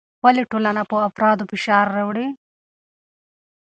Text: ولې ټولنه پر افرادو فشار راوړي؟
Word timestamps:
ولې 0.23 0.43
ټولنه 0.51 0.81
پر 0.89 1.01
افرادو 1.09 1.43
فشار 1.51 1.85
راوړي؟ 1.95 2.27